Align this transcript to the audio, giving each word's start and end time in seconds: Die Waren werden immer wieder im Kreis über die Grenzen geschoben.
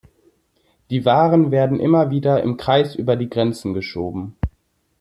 Die 0.89 1.05
Waren 1.05 1.51
werden 1.51 1.79
immer 1.79 2.09
wieder 2.09 2.41
im 2.41 2.57
Kreis 2.57 2.95
über 2.95 3.15
die 3.15 3.29
Grenzen 3.29 3.75
geschoben. 3.75 4.35